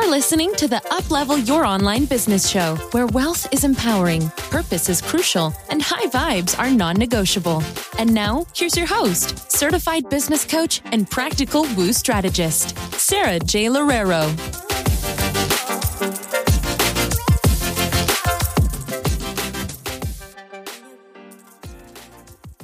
You're 0.00 0.10
listening 0.10 0.54
to 0.54 0.66
the 0.66 0.80
Uplevel 0.90 1.46
Your 1.46 1.66
Online 1.66 2.06
Business 2.06 2.48
Show, 2.48 2.76
where 2.92 3.06
wealth 3.08 3.46
is 3.52 3.64
empowering, 3.64 4.30
purpose 4.48 4.88
is 4.88 5.02
crucial, 5.02 5.54
and 5.68 5.82
high 5.82 6.06
vibes 6.06 6.58
are 6.58 6.70
non 6.70 6.96
negotiable. 6.96 7.62
And 7.98 8.14
now, 8.14 8.46
here's 8.56 8.78
your 8.78 8.86
host, 8.86 9.52
certified 9.52 10.08
business 10.08 10.46
coach 10.46 10.80
and 10.86 11.08
practical 11.08 11.66
woo 11.76 11.92
strategist, 11.92 12.78
Sara 12.94 13.38
J. 13.40 13.66
Loereiro. 13.66 14.59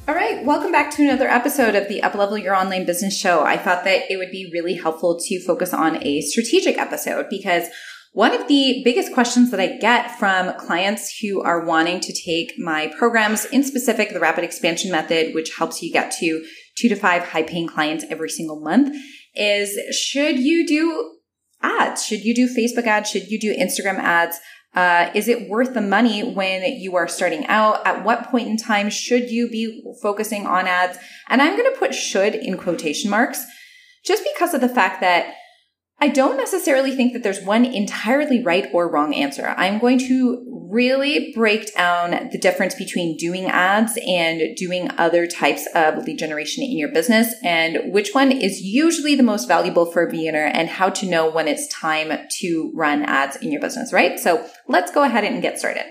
All 0.09 0.14
right, 0.14 0.45
welcome 0.45 0.70
back 0.70 0.93
to 0.93 1.02
another 1.02 1.27
episode 1.27 1.75
of 1.75 1.88
the 1.88 2.00
Uplevel 2.00 2.41
Your 2.41 2.55
Online 2.55 2.86
Business 2.86 3.18
Show. 3.18 3.43
I 3.43 3.56
thought 3.56 3.82
that 3.82 4.09
it 4.09 4.18
would 4.18 4.30
be 4.30 4.48
really 4.52 4.75
helpful 4.75 5.18
to 5.18 5.45
focus 5.45 5.75
on 5.75 6.00
a 6.00 6.20
strategic 6.20 6.78
episode 6.78 7.27
because 7.28 7.66
one 8.12 8.33
of 8.33 8.47
the 8.47 8.83
biggest 8.84 9.12
questions 9.12 9.50
that 9.50 9.59
I 9.59 9.78
get 9.78 10.16
from 10.16 10.56
clients 10.61 11.19
who 11.19 11.42
are 11.42 11.66
wanting 11.66 11.98
to 11.98 12.12
take 12.12 12.52
my 12.56 12.92
programs, 12.97 13.47
in 13.47 13.64
specific 13.64 14.11
the 14.11 14.20
Rapid 14.20 14.45
Expansion 14.45 14.92
Method, 14.92 15.34
which 15.34 15.56
helps 15.59 15.83
you 15.83 15.92
get 15.92 16.12
to 16.20 16.47
two 16.78 16.88
to 16.88 16.95
five 16.95 17.25
high 17.25 17.42
paying 17.42 17.66
clients 17.66 18.05
every 18.09 18.30
single 18.30 18.61
month, 18.61 18.95
is 19.34 19.77
should 19.91 20.38
you 20.38 20.64
do 20.69 21.16
ads? 21.62 22.06
Should 22.06 22.25
you 22.25 22.33
do 22.33 22.48
Facebook 22.48 22.86
ads? 22.86 23.11
Should 23.11 23.27
you 23.27 23.41
do 23.41 23.52
Instagram 23.52 23.98
ads? 23.98 24.38
Uh, 24.76 25.10
is 25.14 25.26
it 25.26 25.48
worth 25.48 25.72
the 25.72 25.80
money 25.80 26.22
when 26.22 26.62
you 26.78 26.96
are 26.96 27.08
starting 27.08 27.46
out? 27.46 27.84
At 27.86 28.04
what 28.04 28.30
point 28.30 28.46
in 28.46 28.58
time 28.58 28.90
should 28.90 29.30
you 29.30 29.48
be 29.48 29.82
focusing 30.02 30.46
on 30.46 30.66
ads? 30.66 30.98
And 31.28 31.40
I'm 31.40 31.56
going 31.56 31.72
to 31.72 31.78
put 31.78 31.94
should 31.94 32.34
in 32.34 32.58
quotation 32.58 33.10
marks 33.10 33.44
just 34.04 34.22
because 34.32 34.52
of 34.52 34.60
the 34.60 34.68
fact 34.68 35.00
that 35.00 35.34
I 35.98 36.09
don't 36.09 36.36
necessarily 36.36 36.95
think 36.95 37.14
that 37.14 37.23
there's 37.23 37.41
one 37.41 37.64
entirely 37.64 38.42
right 38.42 38.66
or 38.72 38.91
wrong 38.91 39.14
answer. 39.14 39.55
I'm 39.56 39.78
going 39.78 39.98
to 40.00 40.44
really 40.70 41.33
break 41.34 41.75
down 41.75 42.28
the 42.33 42.39
difference 42.39 42.75
between 42.75 43.16
doing 43.16 43.47
ads 43.47 43.98
and 44.06 44.55
doing 44.56 44.91
other 44.98 45.27
types 45.27 45.67
of 45.74 46.05
lead 46.05 46.19
generation 46.19 46.64
in 46.64 46.77
your 46.77 46.92
business 46.92 47.34
and 47.42 47.92
which 47.92 48.11
one 48.12 48.30
is 48.30 48.61
usually 48.61 49.14
the 49.14 49.22
most 49.22 49.48
valuable 49.48 49.86
for 49.86 50.06
a 50.06 50.11
beginner 50.11 50.44
and 50.44 50.69
how 50.69 50.91
to 50.91 51.06
know 51.06 51.30
when 51.30 51.48
it's 51.48 51.67
time 51.69 52.12
to 52.41 52.72
run 52.74 53.02
ads 53.05 53.36
in 53.36 53.50
your 53.50 53.61
business, 53.61 53.92
right? 53.92 54.19
So 54.19 54.47
let's 54.69 54.92
go 54.92 55.02
ahead 55.02 55.24
and 55.24 55.41
get 55.41 55.58
started. 55.58 55.84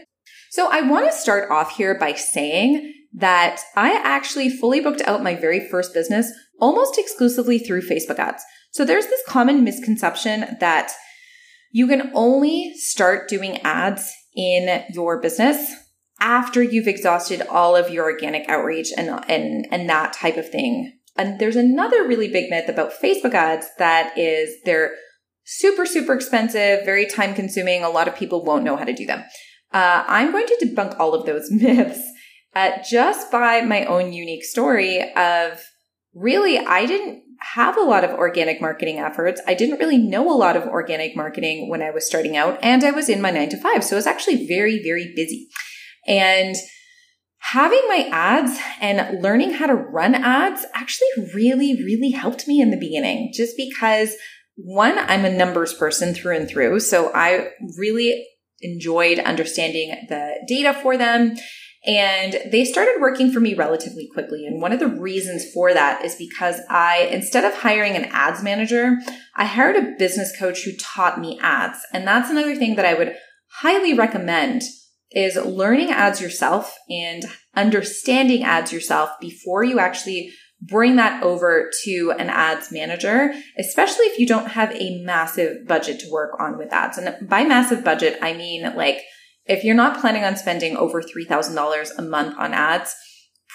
So 0.51 0.69
I 0.71 0.81
want 0.81 1.09
to 1.09 1.17
start 1.17 1.49
off 1.49 1.75
here 1.77 1.97
by 1.97 2.13
saying 2.13 2.93
that 3.13 3.61
I 3.75 3.99
actually 4.03 4.49
fully 4.49 4.81
booked 4.81 5.01
out 5.01 5.23
my 5.23 5.35
very 5.35 5.67
first 5.67 5.93
business 5.93 6.31
almost 6.59 6.99
exclusively 6.99 7.57
through 7.57 7.81
Facebook 7.81 8.19
ads. 8.19 8.43
So 8.75 8.83
there's 8.83 9.05
this 9.07 9.21
common 9.25 9.63
misconception 9.63 10.57
that 10.59 10.91
you 11.71 11.87
can 11.87 12.11
only 12.13 12.73
start 12.75 13.29
doing 13.29 13.61
ads 13.61 14.11
in 14.35 14.83
your 14.91 15.21
business 15.21 15.73
after 16.19 16.61
you've 16.61 16.89
exhausted 16.89 17.41
all 17.43 17.77
of 17.77 17.89
your 17.89 18.03
organic 18.03 18.49
outreach 18.49 18.89
and, 18.97 19.23
and, 19.29 19.65
and 19.71 19.89
that 19.89 20.11
type 20.11 20.35
of 20.35 20.49
thing. 20.49 20.91
And 21.15 21.39
there's 21.39 21.55
another 21.55 22.05
really 22.05 22.27
big 22.27 22.49
myth 22.49 22.67
about 22.67 22.91
Facebook 23.01 23.33
ads 23.33 23.65
that 23.77 24.17
is 24.17 24.57
they're 24.65 24.93
super, 25.45 25.85
super 25.85 26.13
expensive, 26.13 26.83
very 26.83 27.05
time 27.05 27.33
consuming. 27.33 27.81
A 27.81 27.89
lot 27.89 28.09
of 28.09 28.17
people 28.17 28.43
won't 28.43 28.65
know 28.65 28.75
how 28.75 28.83
to 28.83 28.91
do 28.91 29.05
them. 29.05 29.23
Uh, 29.73 30.03
I'm 30.05 30.33
going 30.33 30.47
to 30.47 30.65
debunk 30.65 30.99
all 30.99 31.13
of 31.13 31.25
those 31.25 31.47
myths 31.49 32.01
uh, 32.53 32.71
just 32.85 33.31
by 33.31 33.61
my 33.61 33.85
own 33.85 34.11
unique 34.11 34.43
story 34.43 35.13
of 35.13 35.63
really, 36.13 36.59
I 36.59 36.85
didn't 36.85 37.24
have 37.39 37.77
a 37.77 37.81
lot 37.81 38.03
of 38.03 38.11
organic 38.11 38.61
marketing 38.61 38.99
efforts. 38.99 39.41
I 39.47 39.53
didn't 39.53 39.79
really 39.79 39.97
know 39.97 40.31
a 40.31 40.37
lot 40.37 40.55
of 40.55 40.63
organic 40.63 41.15
marketing 41.15 41.69
when 41.69 41.81
I 41.81 41.91
was 41.91 42.05
starting 42.05 42.35
out, 42.37 42.59
and 42.61 42.83
I 42.83 42.91
was 42.91 43.09
in 43.09 43.21
my 43.21 43.31
nine 43.31 43.49
to 43.49 43.57
five. 43.57 43.83
So 43.83 43.95
I 43.95 43.97
was 43.97 44.07
actually 44.07 44.47
very, 44.47 44.81
very 44.83 45.13
busy. 45.15 45.47
And 46.07 46.55
having 47.39 47.81
my 47.87 48.09
ads 48.11 48.59
and 48.81 49.21
learning 49.21 49.53
how 49.53 49.67
to 49.67 49.75
run 49.75 50.15
ads 50.15 50.65
actually 50.73 51.07
really, 51.33 51.75
really 51.83 52.11
helped 52.11 52.47
me 52.47 52.61
in 52.61 52.71
the 52.71 52.77
beginning, 52.77 53.31
just 53.33 53.55
because 53.57 54.15
one, 54.55 54.97
I'm 54.97 55.25
a 55.25 55.29
numbers 55.29 55.73
person 55.73 56.13
through 56.13 56.37
and 56.37 56.49
through. 56.49 56.79
So 56.79 57.11
I 57.13 57.49
really 57.77 58.25
enjoyed 58.61 59.19
understanding 59.19 59.89
the 60.07 60.35
data 60.47 60.73
for 60.73 60.97
them 60.97 61.35
and 61.85 62.37
they 62.51 62.65
started 62.65 62.99
working 62.99 63.31
for 63.31 63.39
me 63.39 63.53
relatively 63.53 64.09
quickly. 64.11 64.45
And 64.45 64.61
one 64.61 64.71
of 64.71 64.79
the 64.79 64.87
reasons 64.87 65.45
for 65.53 65.73
that 65.73 66.03
is 66.03 66.15
because 66.15 66.59
I, 66.69 67.09
instead 67.11 67.45
of 67.45 67.53
hiring 67.53 67.95
an 67.95 68.05
ads 68.05 68.41
manager, 68.41 68.97
I 69.35 69.45
hired 69.45 69.75
a 69.75 69.93
business 69.97 70.35
coach 70.37 70.63
who 70.63 70.71
taught 70.77 71.19
me 71.19 71.39
ads. 71.41 71.79
And 71.93 72.07
that's 72.07 72.29
another 72.29 72.55
thing 72.55 72.75
that 72.75 72.85
I 72.85 72.95
would 72.95 73.15
highly 73.59 73.93
recommend 73.93 74.63
is 75.11 75.35
learning 75.35 75.91
ads 75.91 76.19
yourself 76.19 76.75
and 76.89 77.23
understanding 77.55 78.43
ads 78.43 78.73
yourself 78.73 79.11
before 79.21 79.63
you 79.63 79.79
actually 79.79 80.31
bring 80.61 80.95
that 80.95 81.21
over 81.21 81.69
to 81.83 82.13
an 82.17 82.29
ads 82.29 82.71
manager, 82.71 83.33
especially 83.59 84.05
if 84.05 84.17
you 84.17 84.25
don't 84.25 84.51
have 84.51 84.71
a 84.71 85.03
massive 85.03 85.67
budget 85.67 85.99
to 85.99 86.11
work 86.11 86.31
on 86.39 86.57
with 86.57 86.73
ads. 86.73 86.97
And 86.97 87.29
by 87.29 87.43
massive 87.43 87.83
budget, 87.83 88.17
I 88.21 88.33
mean 88.33 88.63
like 88.75 89.01
if 89.45 89.63
you're 89.63 89.75
not 89.75 90.01
planning 90.01 90.23
on 90.23 90.37
spending 90.37 90.75
over 90.75 91.01
$3,000 91.01 91.89
a 91.97 92.01
month 92.01 92.35
on 92.37 92.53
ads, 92.53 92.95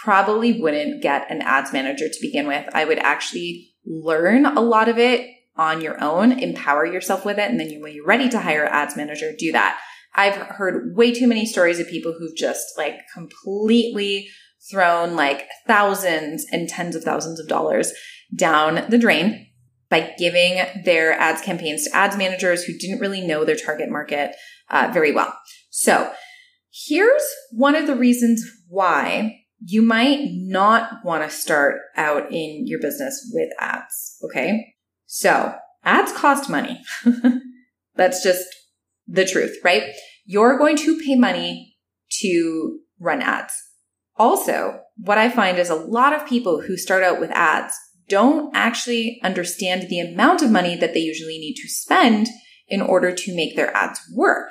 probably 0.02 0.60
wouldn't 0.60 1.02
get 1.02 1.30
an 1.30 1.42
ads 1.42 1.72
manager 1.72 2.08
to 2.08 2.18
begin 2.20 2.46
with. 2.46 2.68
I 2.72 2.84
would 2.84 2.98
actually 2.98 3.70
learn 3.84 4.46
a 4.46 4.60
lot 4.60 4.88
of 4.88 4.98
it 4.98 5.28
on 5.56 5.80
your 5.80 6.02
own, 6.02 6.32
empower 6.32 6.86
yourself 6.86 7.24
with 7.24 7.38
it, 7.38 7.50
and 7.50 7.60
then 7.60 7.80
when 7.80 7.92
you're 7.92 8.06
ready 8.06 8.28
to 8.28 8.40
hire 8.40 8.64
an 8.64 8.72
ads 8.72 8.96
manager, 8.96 9.32
do 9.36 9.52
that. 9.52 9.78
I've 10.14 10.36
heard 10.36 10.96
way 10.96 11.12
too 11.12 11.26
many 11.26 11.44
stories 11.46 11.78
of 11.78 11.88
people 11.88 12.14
who've 12.18 12.36
just 12.36 12.66
like 12.76 12.94
completely 13.14 14.28
thrown 14.70 15.16
like 15.16 15.46
thousands 15.66 16.46
and 16.50 16.68
tens 16.68 16.96
of 16.96 17.04
thousands 17.04 17.40
of 17.40 17.48
dollars 17.48 17.92
down 18.34 18.86
the 18.88 18.98
drain 18.98 19.46
by 19.88 20.14
giving 20.18 20.62
their 20.84 21.12
ads 21.12 21.42
campaigns 21.42 21.84
to 21.84 21.96
ads 21.96 22.16
managers 22.16 22.64
who 22.64 22.76
didn't 22.78 23.00
really 23.00 23.26
know 23.26 23.44
their 23.44 23.56
target 23.56 23.90
market 23.90 24.34
uh, 24.70 24.88
very 24.92 25.12
well. 25.12 25.36
So 25.80 26.12
here's 26.70 27.22
one 27.52 27.74
of 27.74 27.86
the 27.86 27.94
reasons 27.94 28.44
why 28.68 29.44
you 29.64 29.80
might 29.80 30.28
not 30.30 31.02
want 31.06 31.24
to 31.24 31.34
start 31.34 31.80
out 31.96 32.30
in 32.30 32.66
your 32.66 32.78
business 32.80 33.30
with 33.32 33.48
ads. 33.58 34.18
Okay. 34.22 34.74
So 35.06 35.54
ads 35.82 36.12
cost 36.12 36.50
money. 36.50 36.82
That's 37.94 38.22
just 38.22 38.44
the 39.08 39.24
truth, 39.24 39.56
right? 39.64 39.84
You're 40.26 40.58
going 40.58 40.76
to 40.76 41.00
pay 41.00 41.16
money 41.16 41.78
to 42.20 42.80
run 42.98 43.22
ads. 43.22 43.54
Also, 44.16 44.82
what 44.98 45.16
I 45.16 45.30
find 45.30 45.58
is 45.58 45.70
a 45.70 45.74
lot 45.74 46.12
of 46.12 46.28
people 46.28 46.60
who 46.60 46.76
start 46.76 47.02
out 47.02 47.20
with 47.20 47.30
ads 47.30 47.72
don't 48.06 48.54
actually 48.54 49.18
understand 49.24 49.88
the 49.88 50.00
amount 50.00 50.42
of 50.42 50.50
money 50.50 50.76
that 50.76 50.92
they 50.92 51.00
usually 51.00 51.38
need 51.38 51.54
to 51.54 51.68
spend 51.70 52.26
in 52.68 52.82
order 52.82 53.14
to 53.14 53.34
make 53.34 53.56
their 53.56 53.74
ads 53.74 53.98
work. 54.14 54.50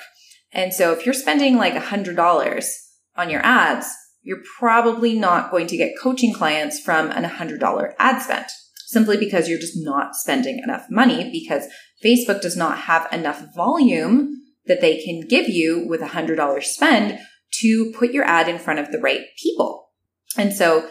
And 0.52 0.74
so 0.74 0.92
if 0.92 1.06
you're 1.06 1.14
spending 1.14 1.58
like 1.58 1.76
a 1.76 1.80
hundred 1.80 2.16
dollars 2.16 2.76
on 3.16 3.30
your 3.30 3.46
ads, 3.46 3.88
you're 4.22 4.44
probably 4.58 5.18
not 5.18 5.52
going 5.52 5.68
to 5.68 5.78
get 5.78 6.00
coaching 6.00 6.34
clients 6.34 6.80
from 6.80 7.12
an 7.12 7.24
hundred 7.24 7.60
dollar 7.60 7.96
ad 8.00 8.22
spend 8.22 8.46
simply 8.86 9.18
because 9.18 9.48
you're 9.48 9.60
just 9.60 9.78
not 9.78 10.16
spending 10.16 10.60
enough 10.64 10.88
money 10.90 11.30
because 11.32 11.66
Facebook 12.04 12.42
does 12.42 12.58
not 12.58 12.80
have 12.80 13.08
enough 13.14 13.44
volume 13.56 14.36
that 14.66 14.82
they 14.82 15.04
can 15.04 15.22
give 15.28 15.48
you 15.48 15.86
with 15.88 16.02
a 16.02 16.08
hundred 16.08 16.36
dollar 16.36 16.62
spend 16.62 17.20
to 17.52 17.92
put 17.98 18.12
your 18.12 18.24
ad 18.24 18.48
in 18.48 18.58
front 18.58 18.80
of 18.80 18.92
the 18.92 19.00
right 19.00 19.22
people. 19.42 19.90
And 20.38 20.54
so 20.54 20.90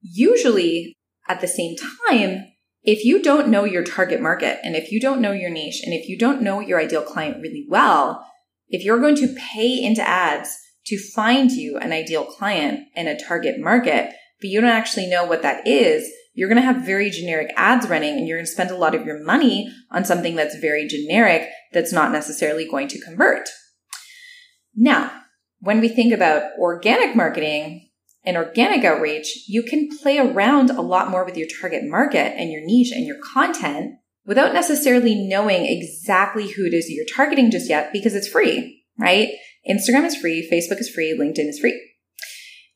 usually 0.00 0.96
at 1.28 1.40
the 1.40 1.48
same 1.48 1.76
time, 2.08 2.44
if 2.82 3.04
you 3.04 3.22
don't 3.22 3.48
know 3.48 3.64
your 3.64 3.82
target 3.82 4.20
market 4.20 4.60
and 4.62 4.76
if 4.76 4.92
you 4.92 5.00
don't 5.00 5.20
know 5.20 5.32
your 5.32 5.50
niche 5.50 5.80
and 5.82 5.94
if 5.94 6.08
you 6.08 6.18
don't 6.18 6.42
know 6.42 6.60
your 6.60 6.78
ideal 6.78 7.02
client 7.02 7.40
really 7.40 7.66
well, 7.68 8.26
if 8.68 8.84
you're 8.84 9.00
going 9.00 9.16
to 9.16 9.34
pay 9.54 9.82
into 9.82 10.06
ads 10.06 10.56
to 10.86 10.98
find 11.14 11.50
you 11.50 11.78
an 11.78 11.92
ideal 11.92 12.24
client 12.24 12.80
in 12.94 13.08
a 13.08 13.18
target 13.18 13.58
market, 13.58 14.12
but 14.40 14.50
you 14.50 14.60
don't 14.60 14.70
actually 14.70 15.06
know 15.06 15.24
what 15.24 15.42
that 15.42 15.66
is, 15.66 16.10
you're 16.34 16.48
going 16.48 16.60
to 16.60 16.66
have 16.66 16.84
very 16.84 17.10
generic 17.10 17.52
ads 17.56 17.88
running 17.88 18.16
and 18.16 18.26
you're 18.26 18.36
going 18.36 18.46
to 18.46 18.52
spend 18.52 18.70
a 18.70 18.76
lot 18.76 18.94
of 18.94 19.06
your 19.06 19.22
money 19.24 19.72
on 19.90 20.04
something 20.04 20.34
that's 20.34 20.58
very 20.58 20.86
generic 20.86 21.48
that's 21.72 21.92
not 21.92 22.12
necessarily 22.12 22.68
going 22.68 22.88
to 22.88 23.00
convert. 23.00 23.48
Now, 24.74 25.12
when 25.60 25.80
we 25.80 25.88
think 25.88 26.12
about 26.12 26.50
organic 26.58 27.14
marketing 27.14 27.88
and 28.24 28.36
organic 28.36 28.84
outreach, 28.84 29.44
you 29.48 29.62
can 29.62 29.88
play 30.02 30.18
around 30.18 30.70
a 30.70 30.82
lot 30.82 31.10
more 31.10 31.24
with 31.24 31.36
your 31.36 31.48
target 31.60 31.84
market 31.84 32.34
and 32.36 32.50
your 32.50 32.62
niche 32.64 32.90
and 32.92 33.06
your 33.06 33.18
content 33.32 33.94
without 34.26 34.54
necessarily 34.54 35.14
knowing 35.14 35.66
exactly 35.66 36.52
who 36.52 36.64
it 36.64 36.74
is 36.74 36.88
you're 36.88 37.04
targeting 37.14 37.50
just 37.50 37.68
yet 37.68 37.92
because 37.92 38.14
it's 38.14 38.28
free, 38.28 38.82
right? 38.98 39.28
Instagram 39.68 40.04
is 40.04 40.16
free, 40.16 40.48
Facebook 40.50 40.80
is 40.80 40.90
free, 40.90 41.16
LinkedIn 41.18 41.48
is 41.48 41.58
free. 41.58 41.80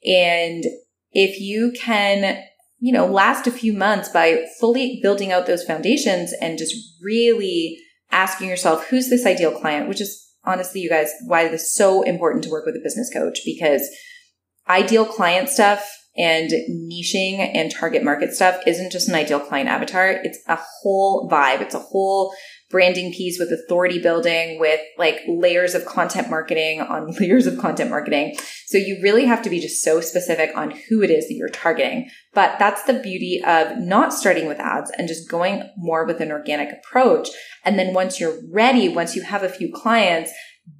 And 0.06 0.65
if 1.12 1.41
you 1.41 1.73
can, 1.73 2.43
you 2.79 2.93
know, 2.93 3.06
last 3.06 3.47
a 3.47 3.50
few 3.50 3.73
months 3.73 4.09
by 4.09 4.45
fully 4.61 5.00
building 5.03 5.33
out 5.33 5.47
those 5.47 5.65
foundations 5.65 6.33
and 6.41 6.59
just 6.59 6.75
really 7.03 7.79
asking 8.11 8.49
yourself, 8.49 8.89
who's 8.89 9.11
this 9.11 9.27
ideal 9.27 9.53
client? 9.53 9.89
Which 9.89 10.01
is 10.01 10.27
honestly, 10.44 10.81
you 10.81 10.89
guys, 10.89 11.11
why 11.27 11.43
it 11.43 11.53
is 11.53 11.75
so 11.75 12.03
important 12.03 12.44
to 12.44 12.51
work 12.51 12.65
with 12.65 12.77
a 12.77 12.83
business 12.83 13.11
coach 13.12 13.41
because 13.44 13.89
ideal 14.69 15.05
client 15.05 15.49
stuff 15.49 15.91
and 16.19 16.50
niching 16.91 17.38
and 17.38 17.73
target 17.73 18.03
market 18.03 18.35
stuff 18.35 18.61
isn't 18.67 18.91
just 18.91 19.09
an 19.09 19.15
ideal 19.15 19.38
client 19.38 19.69
avatar. 19.69 20.11
It's 20.11 20.41
a 20.49 20.59
whole 20.59 21.29
vibe. 21.31 21.61
It's 21.61 21.76
a 21.76 21.79
whole 21.79 22.35
branding 22.70 23.12
piece 23.12 23.38
with 23.38 23.50
authority 23.50 23.99
building, 24.00 24.59
with 24.59 24.81
like 24.99 25.20
layers 25.26 25.75
of 25.75 25.87
content 25.87 26.29
marketing 26.29 26.81
on 26.81 27.11
layers 27.20 27.47
of 27.47 27.56
content 27.59 27.88
marketing. 27.88 28.37
So 28.67 28.76
you 28.76 28.99
really 29.03 29.25
have 29.26 29.43
to 29.43 29.50
be 29.50 29.61
just 29.61 29.82
so 29.82 30.00
specific 30.00 30.50
on 30.56 30.73
who 30.88 31.03
it 31.03 31.11
is 31.11 31.29
that 31.29 31.35
you're 31.35 31.49
targeting. 31.49 32.11
But 32.35 32.59
that's 32.59 32.82
the 32.82 32.94
beauty 32.94 33.41
of 33.47 33.79
not 33.79 34.12
starting 34.12 34.49
with 34.49 34.59
ads 34.59 34.91
and 34.99 35.09
just 35.09 35.31
going 35.31 35.62
more 35.76 36.05
with 36.05 36.20
an 36.20 36.32
organic 36.32 36.70
approach. 36.73 37.29
And 37.65 37.79
then 37.79 37.94
once 37.94 38.20
you're 38.20 38.38
ready, 38.50 38.88
once 38.88 39.17
you 39.17 39.23
have 39.23 39.44
a 39.44 39.49
few 39.49 39.73
clients, 39.73 40.32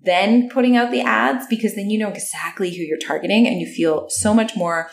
then 0.03 0.51
putting 0.51 0.77
out 0.77 0.91
the 0.91 1.01
ads 1.01 1.47
because 1.49 1.75
then 1.75 1.89
you 1.89 1.99
know 1.99 2.11
exactly 2.11 2.71
who 2.71 2.83
you're 2.83 2.99
targeting 2.99 3.47
and 3.47 3.61
you 3.61 3.67
feel 3.67 4.07
so 4.11 4.35
much 4.35 4.55
more 4.55 4.91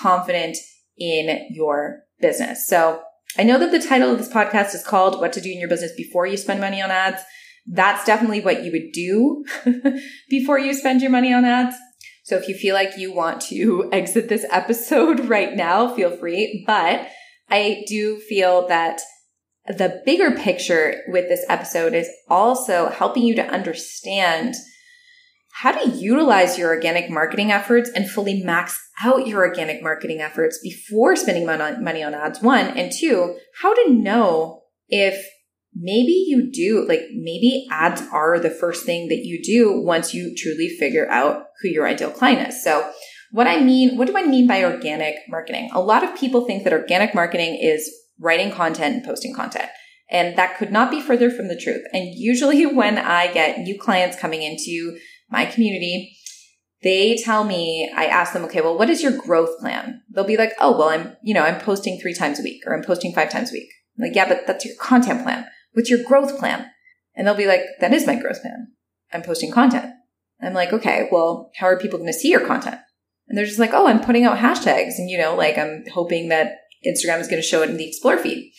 confident 0.00 0.56
in 0.98 1.48
your 1.50 2.00
business. 2.20 2.66
So 2.66 3.02
I 3.38 3.42
know 3.44 3.58
that 3.58 3.70
the 3.70 3.80
title 3.80 4.12
of 4.12 4.18
this 4.18 4.28
podcast 4.28 4.74
is 4.74 4.84
called 4.84 5.20
What 5.20 5.32
to 5.34 5.40
Do 5.40 5.50
in 5.50 5.58
Your 5.58 5.68
Business 5.68 5.92
Before 5.96 6.26
You 6.26 6.36
Spend 6.36 6.60
Money 6.60 6.82
on 6.82 6.90
Ads. 6.90 7.22
That's 7.66 8.04
definitely 8.04 8.40
what 8.40 8.64
you 8.64 8.72
would 8.72 8.92
do 8.92 9.44
before 10.28 10.58
you 10.58 10.74
spend 10.74 11.00
your 11.00 11.10
money 11.10 11.32
on 11.32 11.44
ads. 11.44 11.76
So 12.24 12.36
if 12.36 12.48
you 12.48 12.54
feel 12.54 12.74
like 12.74 12.98
you 12.98 13.12
want 13.12 13.40
to 13.42 13.88
exit 13.92 14.28
this 14.28 14.46
episode 14.50 15.20
right 15.28 15.54
now, 15.54 15.94
feel 15.94 16.16
free. 16.16 16.64
But 16.66 17.08
I 17.48 17.84
do 17.86 18.18
feel 18.18 18.66
that 18.68 19.00
the 19.66 20.02
bigger 20.04 20.32
picture 20.32 21.02
with 21.08 21.28
this 21.28 21.44
episode 21.48 21.94
is 21.94 22.10
also 22.28 22.88
helping 22.88 23.22
you 23.22 23.36
to 23.36 23.46
understand 23.46 24.54
how 25.54 25.72
to 25.72 25.90
utilize 25.90 26.58
your 26.58 26.70
organic 26.70 27.10
marketing 27.10 27.52
efforts 27.52 27.90
and 27.94 28.10
fully 28.10 28.42
max 28.42 28.78
out 29.04 29.26
your 29.26 29.46
organic 29.46 29.82
marketing 29.82 30.20
efforts 30.20 30.58
before 30.62 31.14
spending 31.14 31.44
money 31.44 32.02
on 32.02 32.14
ads. 32.14 32.40
One 32.40 32.66
and 32.68 32.90
two, 32.90 33.36
how 33.60 33.74
to 33.74 33.92
know 33.92 34.62
if 34.88 35.26
maybe 35.74 36.24
you 36.26 36.50
do 36.50 36.86
like 36.86 37.00
maybe 37.14 37.66
ads 37.70 38.02
are 38.12 38.38
the 38.38 38.50
first 38.50 38.84
thing 38.84 39.08
that 39.08 39.24
you 39.24 39.42
do 39.42 39.80
once 39.80 40.12
you 40.12 40.34
truly 40.36 40.68
figure 40.68 41.08
out 41.10 41.44
who 41.60 41.68
your 41.68 41.86
ideal 41.86 42.10
client 42.10 42.48
is. 42.48 42.62
So 42.62 42.90
what 43.30 43.46
I 43.46 43.60
mean, 43.60 43.96
what 43.96 44.06
do 44.06 44.16
I 44.16 44.24
mean 44.26 44.46
by 44.46 44.62
organic 44.62 45.16
marketing? 45.28 45.70
A 45.72 45.80
lot 45.80 46.04
of 46.04 46.18
people 46.18 46.46
think 46.46 46.64
that 46.64 46.72
organic 46.72 47.14
marketing 47.14 47.58
is 47.60 47.90
writing 48.20 48.50
content 48.52 48.96
and 48.96 49.04
posting 49.04 49.34
content. 49.34 49.68
And 50.10 50.36
that 50.36 50.58
could 50.58 50.70
not 50.70 50.90
be 50.90 51.00
further 51.00 51.30
from 51.30 51.48
the 51.48 51.56
truth. 51.56 51.82
And 51.94 52.08
usually 52.14 52.66
when 52.74 52.98
I 52.98 53.32
get 53.32 53.58
new 53.58 53.78
clients 53.78 54.18
coming 54.18 54.42
into 54.42 54.98
my 55.32 55.46
community, 55.46 56.16
they 56.82 57.16
tell 57.16 57.44
me, 57.44 57.90
I 57.96 58.06
ask 58.06 58.32
them, 58.32 58.44
okay, 58.44 58.60
well, 58.60 58.76
what 58.76 58.90
is 58.90 59.02
your 59.02 59.16
growth 59.16 59.58
plan? 59.58 60.02
They'll 60.10 60.24
be 60.24 60.36
like, 60.36 60.52
oh, 60.60 60.76
well, 60.76 60.88
I'm, 60.88 61.16
you 61.22 61.32
know, 61.32 61.42
I'm 61.42 61.60
posting 61.60 61.98
three 61.98 62.14
times 62.14 62.38
a 62.38 62.42
week 62.42 62.62
or 62.66 62.74
I'm 62.74 62.84
posting 62.84 63.12
five 63.14 63.30
times 63.30 63.50
a 63.50 63.54
week. 63.54 63.68
I'm 63.98 64.08
like, 64.08 64.16
yeah, 64.16 64.28
but 64.28 64.46
that's 64.46 64.64
your 64.64 64.74
content 64.76 65.22
plan. 65.22 65.46
What's 65.72 65.90
your 65.90 66.04
growth 66.04 66.38
plan? 66.38 66.66
And 67.14 67.26
they'll 67.26 67.34
be 67.34 67.46
like, 67.46 67.62
that 67.80 67.92
is 67.92 68.06
my 68.06 68.16
growth 68.16 68.42
plan. 68.42 68.68
I'm 69.12 69.22
posting 69.22 69.50
content. 69.50 69.92
I'm 70.40 70.54
like, 70.54 70.72
okay, 70.72 71.08
well, 71.12 71.50
how 71.56 71.68
are 71.68 71.78
people 71.78 71.98
going 71.98 72.12
to 72.12 72.18
see 72.18 72.30
your 72.30 72.44
content? 72.46 72.80
And 73.28 73.38
they're 73.38 73.46
just 73.46 73.60
like, 73.60 73.72
oh, 73.72 73.86
I'm 73.86 74.00
putting 74.00 74.24
out 74.24 74.38
hashtags. 74.38 74.98
And, 74.98 75.08
you 75.08 75.18
know, 75.18 75.36
like 75.36 75.56
I'm 75.56 75.84
hoping 75.92 76.28
that 76.28 76.56
Instagram 76.84 77.20
is 77.20 77.28
going 77.28 77.40
to 77.40 77.46
show 77.46 77.62
it 77.62 77.70
in 77.70 77.76
the 77.76 77.86
explore 77.86 78.18
feed. 78.18 78.52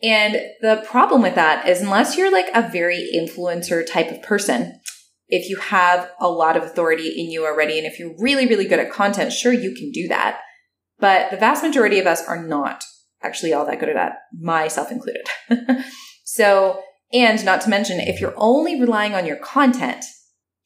And 0.00 0.36
the 0.60 0.84
problem 0.86 1.22
with 1.22 1.34
that 1.34 1.68
is 1.68 1.80
unless 1.80 2.16
you're 2.16 2.30
like 2.30 2.48
a 2.54 2.70
very 2.70 3.10
influencer 3.16 3.84
type 3.84 4.12
of 4.12 4.22
person, 4.22 4.77
if 5.28 5.48
you 5.48 5.56
have 5.56 6.10
a 6.20 6.28
lot 6.28 6.56
of 6.56 6.62
authority 6.62 7.08
in 7.08 7.30
you 7.30 7.44
already, 7.44 7.78
and 7.78 7.86
if 7.86 7.98
you're 7.98 8.14
really, 8.18 8.46
really 8.46 8.66
good 8.66 8.78
at 8.78 8.90
content, 8.90 9.32
sure, 9.32 9.52
you 9.52 9.74
can 9.74 9.90
do 9.90 10.08
that. 10.08 10.40
But 10.98 11.30
the 11.30 11.36
vast 11.36 11.62
majority 11.62 11.98
of 11.98 12.06
us 12.06 12.26
are 12.26 12.42
not 12.42 12.82
actually 13.22 13.52
all 13.52 13.66
that 13.66 13.80
good 13.80 13.90
at 13.90 13.94
that, 13.94 14.12
myself 14.38 14.90
included. 14.90 15.26
so, 16.24 16.82
and 17.12 17.44
not 17.44 17.60
to 17.62 17.70
mention, 17.70 18.00
if 18.00 18.20
you're 18.20 18.34
only 18.36 18.80
relying 18.80 19.14
on 19.14 19.26
your 19.26 19.36
content 19.36 20.04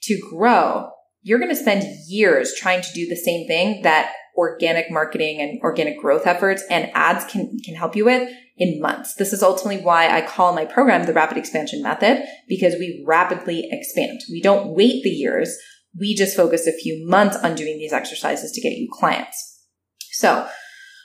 to 0.02 0.20
grow, 0.30 0.90
you're 1.22 1.38
going 1.38 1.50
to 1.50 1.56
spend 1.56 1.84
years 2.08 2.54
trying 2.54 2.82
to 2.82 2.92
do 2.92 3.06
the 3.08 3.16
same 3.16 3.46
thing 3.46 3.82
that 3.82 4.12
organic 4.36 4.90
marketing 4.90 5.40
and 5.40 5.60
organic 5.62 6.00
growth 6.00 6.26
efforts 6.26 6.62
and 6.70 6.90
ads 6.94 7.24
can, 7.30 7.58
can 7.64 7.74
help 7.74 7.94
you 7.94 8.04
with 8.04 8.28
in 8.56 8.80
months. 8.80 9.14
This 9.14 9.32
is 9.32 9.42
ultimately 9.42 9.82
why 9.82 10.08
I 10.08 10.20
call 10.20 10.54
my 10.54 10.64
program 10.64 11.06
the 11.06 11.12
rapid 11.12 11.38
expansion 11.38 11.82
method 11.82 12.22
because 12.48 12.74
we 12.74 13.02
rapidly 13.06 13.68
expand. 13.70 14.20
We 14.30 14.42
don't 14.42 14.74
wait 14.74 15.02
the 15.02 15.10
years. 15.10 15.56
We 15.98 16.14
just 16.14 16.36
focus 16.36 16.66
a 16.66 16.72
few 16.72 17.06
months 17.08 17.36
on 17.36 17.54
doing 17.54 17.78
these 17.78 17.92
exercises 17.92 18.52
to 18.52 18.60
get 18.60 18.76
you 18.76 18.88
clients. 18.92 19.66
So 20.12 20.46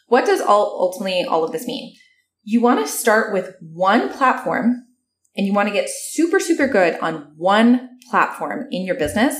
what 0.08 0.26
does 0.26 0.42
all 0.42 0.78
ultimately 0.80 1.24
all 1.26 1.44
of 1.44 1.52
this 1.52 1.66
mean? 1.66 1.96
You 2.44 2.62
want 2.62 2.86
to 2.86 2.92
start 2.92 3.34
with 3.34 3.56
one 3.62 4.12
platform 4.12 4.86
and 5.36 5.46
you 5.46 5.54
want 5.54 5.68
to 5.68 5.74
get 5.74 5.90
super, 5.90 6.40
super 6.40 6.68
good 6.68 6.98
on 7.00 7.34
one 7.36 7.90
platform 8.10 8.68
in 8.72 8.86
your 8.86 8.96
business 8.96 9.36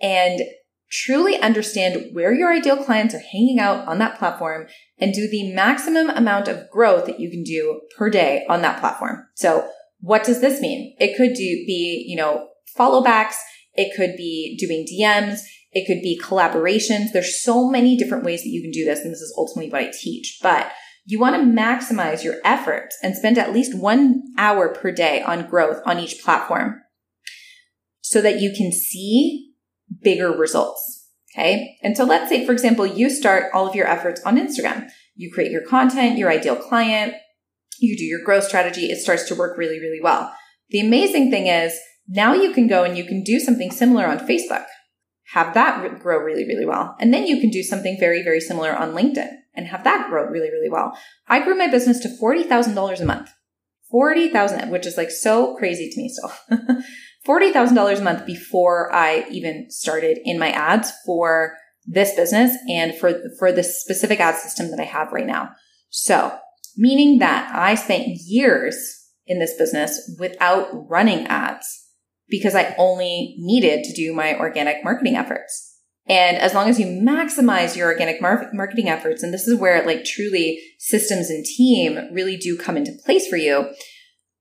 and 0.00 0.40
truly 0.90 1.36
understand 1.38 2.10
where 2.12 2.32
your 2.32 2.52
ideal 2.52 2.82
clients 2.82 3.14
are 3.14 3.20
hanging 3.20 3.58
out 3.58 3.86
on 3.86 3.98
that 3.98 4.18
platform 4.18 4.66
and 4.98 5.12
do 5.12 5.28
the 5.30 5.52
maximum 5.52 6.10
amount 6.10 6.48
of 6.48 6.68
growth 6.70 7.06
that 7.06 7.20
you 7.20 7.30
can 7.30 7.42
do 7.42 7.80
per 7.96 8.08
day 8.08 8.46
on 8.48 8.62
that 8.62 8.80
platform. 8.80 9.26
So 9.34 9.68
what 10.00 10.24
does 10.24 10.40
this 10.40 10.60
mean? 10.60 10.94
It 10.98 11.16
could 11.16 11.34
do 11.34 11.64
be, 11.66 12.04
you 12.08 12.16
know, 12.16 12.48
follow 12.76 13.02
backs. 13.02 13.38
It 13.74 13.94
could 13.96 14.16
be 14.16 14.56
doing 14.58 14.86
DMs. 14.86 15.40
It 15.72 15.86
could 15.86 16.02
be 16.02 16.20
collaborations. 16.22 17.12
There's 17.12 17.42
so 17.42 17.68
many 17.68 17.96
different 17.96 18.24
ways 18.24 18.42
that 18.42 18.48
you 18.48 18.62
can 18.62 18.70
do 18.70 18.84
this. 18.84 19.00
And 19.00 19.12
this 19.12 19.20
is 19.20 19.34
ultimately 19.36 19.70
what 19.70 19.82
I 19.82 19.92
teach, 19.92 20.38
but 20.42 20.72
you 21.04 21.18
want 21.18 21.36
to 21.36 21.62
maximize 21.62 22.22
your 22.22 22.36
efforts 22.44 22.96
and 23.02 23.16
spend 23.16 23.38
at 23.38 23.52
least 23.52 23.78
one 23.78 24.22
hour 24.36 24.68
per 24.68 24.92
day 24.92 25.22
on 25.22 25.48
growth 25.48 25.80
on 25.86 25.98
each 25.98 26.22
platform 26.22 26.82
so 28.00 28.20
that 28.20 28.40
you 28.40 28.52
can 28.56 28.72
see 28.72 29.47
bigger 30.02 30.30
results. 30.30 31.06
Okay. 31.34 31.76
And 31.82 31.96
so 31.96 32.04
let's 32.04 32.28
say, 32.28 32.46
for 32.46 32.52
example, 32.52 32.86
you 32.86 33.10
start 33.10 33.50
all 33.54 33.68
of 33.68 33.74
your 33.74 33.86
efforts 33.86 34.20
on 34.24 34.36
Instagram. 34.36 34.88
You 35.14 35.30
create 35.32 35.52
your 35.52 35.66
content, 35.66 36.18
your 36.18 36.30
ideal 36.30 36.56
client, 36.56 37.14
you 37.80 37.96
do 37.96 38.04
your 38.04 38.22
growth 38.24 38.44
strategy. 38.44 38.86
It 38.86 38.98
starts 38.98 39.28
to 39.28 39.34
work 39.34 39.56
really, 39.58 39.78
really 39.78 40.00
well. 40.02 40.32
The 40.70 40.80
amazing 40.80 41.30
thing 41.30 41.46
is 41.46 41.78
now 42.08 42.34
you 42.34 42.52
can 42.52 42.66
go 42.66 42.84
and 42.84 42.96
you 42.96 43.04
can 43.04 43.22
do 43.22 43.38
something 43.38 43.70
similar 43.70 44.06
on 44.06 44.26
Facebook, 44.26 44.64
have 45.32 45.54
that 45.54 46.00
grow 46.00 46.18
really, 46.18 46.46
really 46.46 46.66
well. 46.66 46.96
And 47.00 47.12
then 47.12 47.26
you 47.26 47.40
can 47.40 47.50
do 47.50 47.62
something 47.62 47.98
very, 47.98 48.22
very 48.22 48.40
similar 48.40 48.74
on 48.74 48.92
LinkedIn 48.92 49.30
and 49.54 49.66
have 49.66 49.84
that 49.84 50.08
grow 50.08 50.24
really, 50.24 50.50
really 50.50 50.70
well. 50.70 50.96
I 51.26 51.42
grew 51.42 51.56
my 51.56 51.68
business 51.68 52.00
to 52.00 52.08
$40,000 52.08 53.00
a 53.00 53.04
month. 53.04 53.30
40,000, 53.90 54.70
which 54.70 54.86
is 54.86 54.96
like 54.96 55.10
so 55.10 55.56
crazy 55.56 55.90
to 55.90 56.00
me 56.00 56.10
still. 56.10 56.58
$40,000 57.28 57.98
a 57.98 58.02
month 58.02 58.26
before 58.26 58.92
I 58.94 59.26
even 59.30 59.66
started 59.70 60.18
in 60.24 60.38
my 60.38 60.50
ads 60.50 60.92
for 61.04 61.56
this 61.86 62.14
business 62.14 62.56
and 62.68 62.94
for, 62.94 63.20
for 63.38 63.52
the 63.52 63.62
specific 63.62 64.20
ad 64.20 64.36
system 64.36 64.70
that 64.70 64.80
I 64.80 64.84
have 64.84 65.12
right 65.12 65.26
now. 65.26 65.50
So 65.90 66.36
meaning 66.76 67.18
that 67.18 67.54
I 67.54 67.74
spent 67.74 68.06
years 68.08 68.76
in 69.26 69.40
this 69.40 69.54
business 69.58 70.16
without 70.18 70.68
running 70.88 71.26
ads 71.26 71.66
because 72.28 72.54
I 72.54 72.74
only 72.78 73.36
needed 73.38 73.84
to 73.84 73.94
do 73.94 74.14
my 74.14 74.38
organic 74.38 74.84
marketing 74.84 75.16
efforts. 75.16 75.76
And 76.08 76.38
as 76.38 76.54
long 76.54 76.68
as 76.68 76.80
you 76.80 76.86
maximize 76.86 77.76
your 77.76 77.88
organic 77.88 78.22
mar- 78.22 78.50
marketing 78.54 78.88
efforts, 78.88 79.22
and 79.22 79.32
this 79.32 79.46
is 79.46 79.58
where 79.58 79.84
like 79.84 80.04
truly 80.04 80.58
systems 80.78 81.28
and 81.28 81.44
team 81.44 81.98
really 82.12 82.36
do 82.36 82.56
come 82.56 82.76
into 82.76 82.92
place 83.04 83.26
for 83.28 83.36
you, 83.36 83.70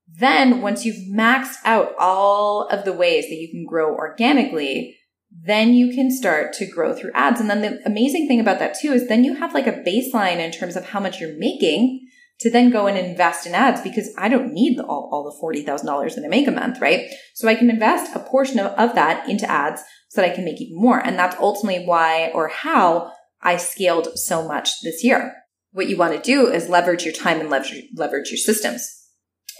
then 0.07 0.61
once 0.61 0.85
you've 0.85 1.13
maxed 1.13 1.57
out 1.65 1.93
all 1.99 2.67
of 2.67 2.85
the 2.85 2.93
ways 2.93 3.25
that 3.25 3.35
you 3.35 3.49
can 3.49 3.65
grow 3.65 3.93
organically, 3.93 4.97
then 5.29 5.73
you 5.73 5.93
can 5.93 6.09
start 6.09 6.53
to 6.53 6.65
grow 6.65 6.93
through 6.93 7.11
ads. 7.13 7.39
And 7.39 7.49
then 7.49 7.61
the 7.61 7.79
amazing 7.85 8.27
thing 8.27 8.39
about 8.39 8.59
that 8.59 8.77
too 8.79 8.93
is 8.93 9.07
then 9.07 9.23
you 9.23 9.35
have 9.35 9.53
like 9.53 9.67
a 9.67 9.83
baseline 9.83 10.37
in 10.37 10.51
terms 10.51 10.75
of 10.75 10.85
how 10.85 10.99
much 10.99 11.19
you're 11.19 11.37
making 11.37 12.07
to 12.39 12.51
then 12.51 12.69
go 12.69 12.87
and 12.87 12.97
invest 12.97 13.47
in 13.47 13.55
ads 13.55 13.81
because 13.81 14.13
I 14.17 14.29
don't 14.29 14.53
need 14.53 14.77
the, 14.77 14.85
all, 14.85 15.09
all 15.11 15.23
the 15.23 15.57
$40,000 15.63 16.15
that 16.15 16.23
I 16.23 16.27
make 16.27 16.47
a 16.47 16.51
month, 16.51 16.79
right? 16.79 17.09
So 17.33 17.47
I 17.47 17.55
can 17.55 17.69
invest 17.69 18.15
a 18.15 18.19
portion 18.19 18.59
of, 18.59 18.67
of 18.73 18.95
that 18.95 19.27
into 19.27 19.49
ads 19.49 19.81
so 20.09 20.21
that 20.21 20.31
I 20.31 20.35
can 20.35 20.45
make 20.45 20.61
even 20.61 20.79
more. 20.79 20.99
And 20.99 21.17
that's 21.17 21.35
ultimately 21.39 21.85
why 21.85 22.31
or 22.33 22.47
how 22.47 23.11
I 23.41 23.57
scaled 23.57 24.17
so 24.17 24.47
much 24.47 24.81
this 24.81 25.03
year. 25.03 25.35
What 25.71 25.89
you 25.89 25.97
want 25.97 26.13
to 26.13 26.21
do 26.21 26.47
is 26.47 26.69
leverage 26.69 27.03
your 27.03 27.13
time 27.13 27.39
and 27.39 27.49
leverage, 27.49 27.83
leverage 27.95 28.29
your 28.29 28.37
systems. 28.37 28.96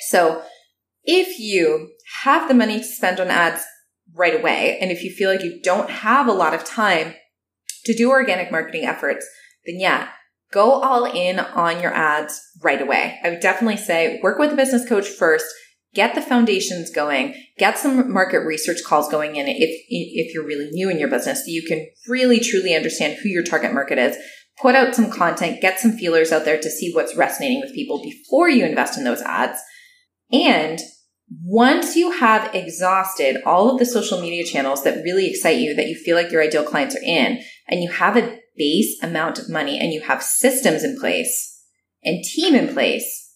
So 0.10 0.44
if 1.04 1.39
you 1.39 1.92
have 2.24 2.48
the 2.48 2.54
money 2.54 2.80
to 2.80 2.84
spend 2.84 3.20
on 3.20 3.30
ads 3.30 3.63
right 4.13 4.39
away, 4.39 4.77
and 4.80 4.92
if 4.92 5.04
you 5.04 5.12
feel 5.12 5.30
like 5.30 5.44
you 5.44 5.60
don't 5.63 5.89
have 5.89 6.27
a 6.27 6.34
lot 6.34 6.54
of 6.54 6.63
time 6.63 7.16
to 7.86 7.94
do 7.94 8.10
organic 8.10 8.51
marketing 8.51 8.86
efforts, 8.86 9.25
then 9.66 9.80
yeah, 9.80 10.10
go 10.51 10.72
all 10.72 11.06
in 11.06 11.39
on 11.39 11.82
your 11.82 11.94
ads 11.94 12.42
right 12.62 12.82
away. 12.82 13.20
I 13.24 13.30
would 13.30 13.39
definitely 13.39 13.77
say 13.77 14.20
work 14.22 14.39
with 14.39 14.54
a 14.54 14.56
business 14.56 14.88
coach 14.88 15.08
first, 15.08 15.46
get 15.94 16.16
the 16.16 16.22
foundations 16.22 16.92
going, 16.92 17.34
get 17.58 17.77
some 17.77 18.12
market 18.12 18.39
research 18.39 18.80
calls 18.86 19.10
going 19.10 19.36
in 19.36 19.48
if, 19.48 19.70
if 19.89 20.34
you're 20.34 20.46
really 20.46 20.70
new 20.72 20.89
in 20.89 21.00
your 21.00 21.10
business, 21.10 21.39
so 21.39 21.51
you 21.51 21.63
can 21.63 21.88
really 22.08 22.39
truly 22.39 22.75
understand 22.75 23.18
who 23.18 23.30
your 23.30 23.44
target 23.44 23.74
market 23.74 23.98
is. 23.98 24.16
Put 24.62 24.75
out 24.75 24.96
some 24.96 25.12
content, 25.12 25.62
get 25.62 25.80
some 25.80 25.92
feelers 25.94 26.32
out 26.32 26.44
there 26.44 26.60
to 26.60 26.70
see 26.70 26.92
what's 26.92 27.16
resonating 27.16 27.62
with 27.62 27.75
people 27.75 28.01
before 28.01 28.50
you 28.50 28.66
invest 28.66 28.98
in 28.98 29.04
those 29.04 29.22
ads. 29.22 29.60
And 30.31 30.79
once 31.43 31.96
you 31.96 32.12
have 32.12 32.53
exhausted 32.55 33.38
all 33.46 33.69
of 33.69 33.79
the 33.79 33.86
social 33.86 34.22
media 34.22 34.46
channels 34.46 34.84
that 34.84 35.03
really 35.03 35.29
excite 35.29 35.60
you, 35.60 35.75
that 35.75 35.88
you 35.88 35.96
feel 35.96 36.15
like 36.15 36.31
your 36.31 36.41
ideal 36.41 36.63
clients 36.63 36.96
are 36.96 37.03
in, 37.03 37.41
and 37.67 37.81
you 37.81 37.91
have 37.91 38.15
a 38.15 38.39
base 38.57 38.98
amount 39.03 39.39
of 39.39 39.50
money 39.50 39.77
and 39.77 39.93
you 39.93 40.01
have 40.01 40.24
systems 40.24 40.84
in 40.84 41.00
place 41.00 41.62
and 42.03 42.24
team 42.24 42.55
in 42.55 42.74
place 42.74 43.27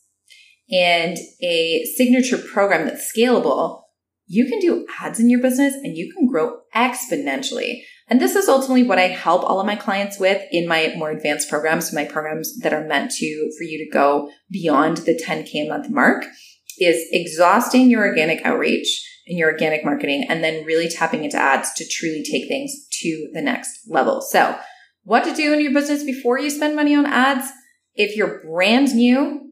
and 0.71 1.17
a 1.41 1.83
signature 1.98 2.38
program 2.38 2.88
that's 2.88 3.12
scalable, 3.15 3.81
you 4.25 4.45
can 4.45 4.60
do 4.60 4.88
ads 5.01 5.19
in 5.19 5.29
your 5.29 5.41
business 5.41 5.74
and 5.74 5.98
you 5.98 6.13
can 6.15 6.27
grow 6.27 6.60
exponentially. 6.74 7.81
And 8.07 8.21
this 8.21 8.36
is 8.36 8.48
ultimately 8.48 8.83
what 8.83 8.98
I 8.98 9.07
help 9.07 9.43
all 9.43 9.60
of 9.60 9.65
my 9.65 9.75
clients 9.75 10.17
with 10.17 10.41
in 10.51 10.67
my 10.67 10.93
more 10.95 11.12
advanced 11.12 11.50
programs, 11.50 11.93
my 11.93 12.05
programs 12.05 12.57
that 12.60 12.74
are 12.74 12.88
meant 12.88 13.12
to, 13.12 13.51
for 13.57 13.63
you 13.63 13.86
to 13.86 13.91
go 13.91 14.31
beyond 14.50 14.98
the 14.98 15.21
10K 15.21 15.65
a 15.65 15.69
month 15.69 15.89
mark 15.89 16.25
is 16.82 17.08
exhausting 17.12 17.90
your 17.90 18.06
organic 18.06 18.44
outreach 18.44 19.08
and 19.28 19.38
your 19.38 19.52
organic 19.52 19.86
marketing 19.86 20.26
and 20.28 20.44
then 20.44 20.66
really 20.66 20.90
tapping 20.90 21.24
into 21.24 21.38
ads 21.38 21.74
to 21.74 21.88
truly 21.88 22.24
take 22.24 22.48
things 22.48 22.74
to 23.02 23.30
the 23.34 23.42
next 23.42 23.70
level. 23.88 24.22
So 24.22 24.58
what 25.04 25.24
to 25.24 25.34
do 25.34 25.54
in 25.54 25.62
your 25.62 25.74
business 25.74 26.04
before 26.04 26.40
you 26.40 26.50
spend 26.50 26.76
money 26.76 26.96
on 26.96 27.06
ads? 27.06 27.48
If 27.94 28.16
you're 28.16 28.42
brand 28.42 28.96
new, 28.96 29.52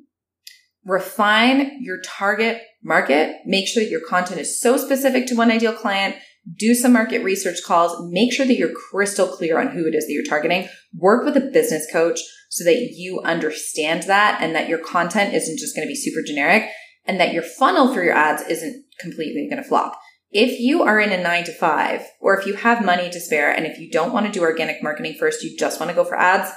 refine 0.86 1.78
your 1.82 2.00
target 2.02 2.62
market. 2.84 3.38
Make 3.46 3.68
sure 3.68 3.84
that 3.84 3.92
your 3.92 4.06
content 4.08 4.40
is 4.40 4.60
so 4.60 4.78
specific 4.78 5.28
to 5.28 5.36
one 5.36 5.52
ideal 5.52 5.74
client. 5.74 6.16
Do 6.58 6.74
some 6.74 6.94
market 6.94 7.24
research 7.24 7.60
calls. 7.66 8.12
Make 8.12 8.34
sure 8.34 8.46
that 8.46 8.58
you're 8.58 8.74
crystal 8.74 9.28
clear 9.28 9.60
on 9.60 9.68
who 9.68 9.86
it 9.86 9.94
is 9.94 10.08
that 10.08 10.14
you're 10.14 10.24
targeting. 10.24 10.68
Work 10.96 11.26
with 11.26 11.38
a 11.38 11.52
business 11.52 11.86
coach 11.92 12.20
so 12.50 12.64
that 12.64 12.94
you 12.96 13.20
understand 13.22 14.04
that 14.04 14.42
and 14.42 14.56
that 14.56 14.68
your 14.68 14.80
content 14.80 15.36
isn't 15.36 15.60
just 15.60 15.76
going 15.76 15.88
to 15.88 15.92
be 15.92 15.96
super 15.96 16.26
generic 16.26 16.70
and 17.06 17.20
that 17.20 17.34
your 17.34 17.44
funnel 17.44 17.94
for 17.94 18.04
your 18.04 18.14
ads 18.14 18.42
isn't 18.44 18.86
completely 19.00 19.48
going 19.50 19.62
to 19.62 19.68
flop. 19.68 20.00
If 20.32 20.60
you 20.60 20.84
are 20.84 21.00
in 21.00 21.12
a 21.12 21.22
nine 21.22 21.44
to 21.46 21.54
five, 21.54 22.02
or 22.20 22.40
if 22.40 22.46
you 22.46 22.54
have 22.54 22.86
money 22.86 23.10
to 23.10 23.20
spare, 23.20 23.52
and 23.52 23.66
if 23.66 23.80
you 23.80 23.90
don't 23.90 24.14
want 24.14 24.28
to 24.28 24.32
do 24.32 24.42
organic 24.42 24.84
marketing 24.84 25.16
first, 25.20 25.44
you 25.44 25.58
just 25.58 25.80
want 25.80 25.90
to 25.90 25.96
go 25.96 26.04
for 26.04 26.16
ads, 26.18 26.52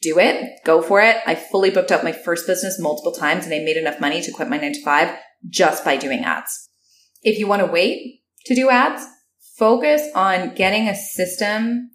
do 0.00 0.18
it, 0.18 0.60
go 0.64 0.82
for 0.82 1.00
it. 1.00 1.18
I 1.26 1.34
fully 1.34 1.70
booked 1.70 1.92
up 1.92 2.02
my 2.02 2.12
first 2.12 2.46
business 2.46 2.80
multiple 2.80 3.12
times 3.12 3.44
and 3.44 3.54
I 3.54 3.58
made 3.58 3.76
enough 3.76 4.00
money 4.00 4.20
to 4.22 4.32
quit 4.32 4.48
my 4.48 4.56
nine 4.56 4.72
to 4.72 4.82
five 4.82 5.16
just 5.48 5.84
by 5.84 5.96
doing 5.96 6.24
ads. 6.24 6.68
If 7.22 7.38
you 7.38 7.46
want 7.46 7.64
to 7.64 7.70
wait 7.70 8.22
to 8.46 8.54
do 8.54 8.70
ads, 8.70 9.06
focus 9.58 10.02
on 10.14 10.54
getting 10.54 10.88
a 10.88 10.94
system 10.94 11.90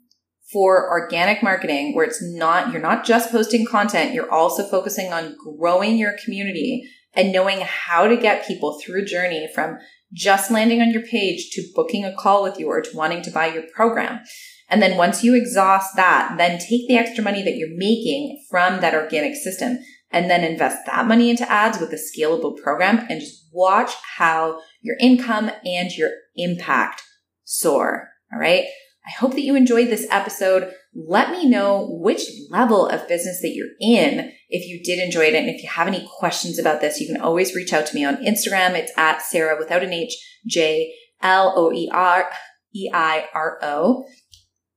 for 0.54 0.90
organic 0.90 1.44
marketing 1.44 1.94
where 1.94 2.06
it's 2.06 2.24
not, 2.24 2.72
you're 2.72 2.82
not 2.82 3.06
just 3.06 3.32
posting 3.32 3.66
content, 3.66 4.14
you're 4.14 4.32
also 4.32 4.66
focusing 4.70 5.12
on 5.12 5.36
growing 5.44 5.98
your 5.98 6.14
community 6.24 6.90
and 7.18 7.34
knowing 7.34 7.62
how 7.62 8.08
to 8.08 8.16
get 8.16 8.48
people 8.48 8.80
through 8.80 9.02
a 9.02 9.06
journey 9.06 9.50
from 9.54 9.80
just 10.14 10.52
landing 10.52 10.82
on 10.82 10.92
your 10.92 11.02
page 11.02 11.50
to 11.52 11.68
booking 11.76 12.06
a 12.06 12.16
call 12.16 12.44
with 12.44 12.58
you 12.60 12.68
or 12.68 12.80
to 12.80 12.96
wanting 12.96 13.22
to 13.24 13.32
buy 13.32 13.48
your 13.48 13.64
program. 13.76 14.22
And 14.70 14.82
then 14.82 14.98
once 14.98 15.24
you 15.24 15.36
exhaust 15.36 15.96
that, 15.96 16.36
then 16.38 16.60
take 16.60 16.88
the 16.88 16.98
extra 16.98 17.24
money 17.24 17.42
that 17.44 17.56
you're 17.56 17.76
making 17.76 18.42
from 18.50 18.80
that 18.82 18.94
organic 18.94 19.36
system 19.36 19.80
and 20.12 20.30
then 20.30 20.44
invest 20.44 20.86
that 20.86 21.08
money 21.08 21.30
into 21.30 21.50
ads 21.52 21.80
with 21.80 21.92
a 21.92 21.98
scalable 21.98 22.56
program 22.56 23.06
and 23.10 23.20
just 23.20 23.48
watch 23.52 23.92
how 24.18 24.60
your 24.82 24.96
income 25.02 25.52
and 25.66 25.92
your 25.92 26.12
impact 26.36 27.02
soar. 27.44 28.10
All 28.32 28.40
right. 28.40 28.66
I 29.06 29.12
hope 29.12 29.32
that 29.32 29.42
you 29.42 29.56
enjoyed 29.56 29.88
this 29.88 30.06
episode. 30.12 30.72
Let 31.00 31.30
me 31.30 31.48
know 31.48 31.88
which 31.92 32.24
level 32.50 32.88
of 32.88 33.08
business 33.08 33.40
that 33.42 33.54
you're 33.54 33.68
in 33.80 34.32
if 34.50 34.68
you 34.68 34.84
did 34.84 35.04
enjoy 35.04 35.26
it. 35.26 35.36
And 35.36 35.48
if 35.48 35.62
you 35.62 35.70
have 35.70 35.88
any 35.88 36.08
questions 36.18 36.58
about 36.58 36.82
this, 36.82 37.00
you 37.00 37.06
can 37.06 37.22
always 37.22 37.56
reach 37.56 37.72
out 37.72 37.86
to 37.88 37.96
me 37.96 38.04
on 38.04 38.26
Instagram. 38.26 38.72
It's 38.72 38.92
at 38.98 39.22
Sara 39.22 39.58
without 39.60 39.84
an 39.84 39.94
H, 39.94 40.16
J 40.48 40.92
L 41.22 41.54
O 41.56 41.72
E 41.72 41.88
R 41.94 42.30
E 42.76 42.90
I 42.92 43.28
R 43.34 43.60
O. 43.62 44.06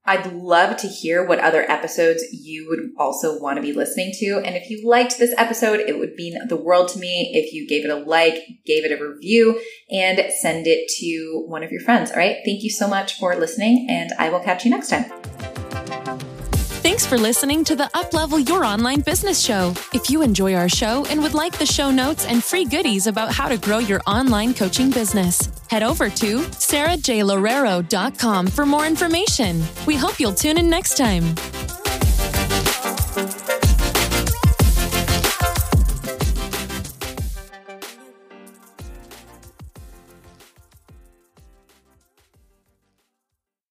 I'd 0.04 0.32
love 0.32 0.76
to 0.78 0.88
hear 0.88 1.24
what 1.24 1.38
other 1.38 1.70
episodes 1.70 2.22
you 2.32 2.66
would 2.68 2.80
also 2.98 3.40
want 3.40 3.56
to 3.56 3.62
be 3.62 3.72
listening 3.72 4.12
to. 4.18 4.42
And 4.44 4.56
if 4.56 4.68
you 4.68 4.86
liked 4.86 5.18
this 5.18 5.34
episode, 5.38 5.80
it 5.80 5.98
would 5.98 6.14
mean 6.16 6.36
the 6.48 6.56
world 6.56 6.88
to 6.88 6.98
me 6.98 7.30
if 7.34 7.52
you 7.52 7.68
gave 7.68 7.84
it 7.84 7.90
a 7.90 7.96
like, 7.96 8.34
gave 8.66 8.84
it 8.84 8.98
a 8.98 9.08
review, 9.08 9.60
and 9.90 10.20
send 10.40 10.66
it 10.66 10.90
to 10.98 11.44
one 11.46 11.62
of 11.62 11.70
your 11.70 11.82
friends. 11.82 12.10
All 12.10 12.16
right. 12.16 12.38
Thank 12.44 12.62
you 12.62 12.70
so 12.70 12.88
much 12.88 13.18
for 13.18 13.36
listening, 13.36 13.86
and 13.88 14.10
I 14.18 14.30
will 14.30 14.40
catch 14.40 14.64
you 14.64 14.70
next 14.70 14.88
time. 14.88 15.29
Thanks 16.82 17.04
for 17.04 17.18
listening 17.18 17.62
to 17.64 17.76
the 17.76 17.90
Uplevel 17.94 18.48
Your 18.48 18.64
Online 18.64 19.00
Business 19.00 19.38
Show. 19.38 19.74
If 19.92 20.08
you 20.08 20.22
enjoy 20.22 20.54
our 20.54 20.68
show 20.68 21.04
and 21.10 21.22
would 21.22 21.34
like 21.34 21.58
the 21.58 21.66
show 21.66 21.90
notes 21.90 22.24
and 22.24 22.42
free 22.42 22.64
goodies 22.64 23.06
about 23.06 23.32
how 23.32 23.48
to 23.48 23.58
grow 23.58 23.78
your 23.78 24.00
online 24.06 24.54
coaching 24.54 24.90
business, 24.90 25.50
head 25.68 25.82
over 25.82 26.08
to 26.08 26.38
sarajloereiro.com 26.38 28.46
for 28.46 28.64
more 28.64 28.86
information. 28.86 29.62
We 29.86 29.96
hope 29.96 30.18
you'll 30.18 30.32
tune 30.32 30.56
in 30.56 30.70
next 30.70 30.96
time. 30.96 31.34